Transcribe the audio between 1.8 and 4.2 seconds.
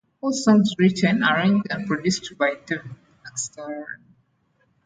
produced by David Axelrod.